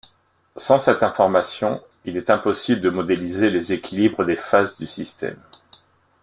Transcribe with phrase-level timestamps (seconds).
[0.55, 5.37] Sans cette information, il est impossible de modéliser les équilibres des phases du système.